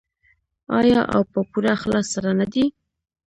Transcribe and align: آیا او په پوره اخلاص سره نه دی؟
آیا 0.79 1.01
او 1.13 1.21
په 1.31 1.39
پوره 1.49 1.69
اخلاص 1.77 2.05
سره 2.13 2.31
نه 2.39 2.45
دی؟ 2.53 2.65